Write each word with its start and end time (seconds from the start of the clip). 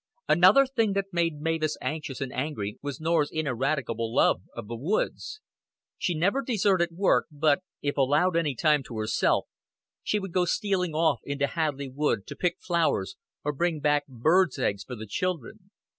Another 0.27 0.65
thing 0.65 0.93
that 0.93 1.13
made 1.13 1.41
Mavis 1.41 1.77
anxious 1.79 2.21
and 2.21 2.33
angry 2.33 2.79
was 2.81 2.99
Norah's 2.99 3.29
ineradicable 3.31 4.11
love 4.11 4.41
of 4.55 4.67
the 4.67 4.75
woods. 4.75 5.41
She 5.99 6.15
never 6.15 6.41
deserted 6.41 6.89
work, 6.97 7.27
but, 7.29 7.61
if 7.83 7.97
allowed 7.97 8.35
any 8.35 8.55
time 8.55 8.81
to 8.85 8.97
herself, 8.97 9.45
she 10.01 10.17
would 10.17 10.31
go 10.33 10.45
stealing 10.45 10.95
off 10.95 11.19
into 11.23 11.45
Hadleigh 11.45 11.93
Wood 11.93 12.25
to 12.25 12.35
pick 12.35 12.57
flowers 12.59 13.15
or 13.43 13.53
bring 13.53 13.79
back 13.79 14.07
birds' 14.07 14.57
eggs 14.57 14.83
for 14.83 14.95
the 14.95 15.05
children. 15.05 15.69